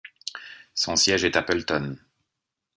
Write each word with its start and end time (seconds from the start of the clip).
Son 0.73 0.95
siège 0.95 1.25
est 1.25 1.35
Appleton. 1.35 1.95